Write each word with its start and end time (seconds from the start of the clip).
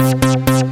Thank 0.00 0.69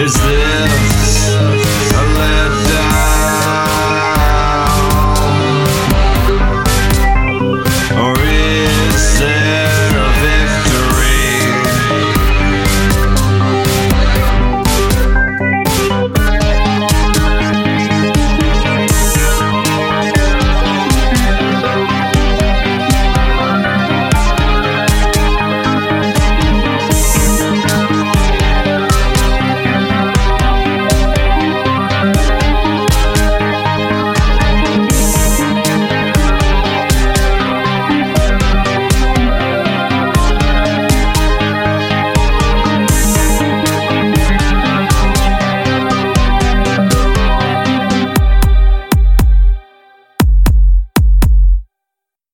is 0.00 0.14
this? 0.14 0.87